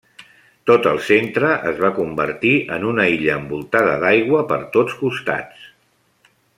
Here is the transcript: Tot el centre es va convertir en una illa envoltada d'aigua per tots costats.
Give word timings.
Tot 0.69 0.87
el 0.91 1.01
centre 1.09 1.51
es 1.73 1.83
va 1.83 1.91
convertir 1.99 2.55
en 2.79 2.89
una 2.95 3.07
illa 3.17 3.37
envoltada 3.43 3.95
d'aigua 4.07 4.45
per 4.53 4.61
tots 4.79 5.01
costats. 5.05 5.71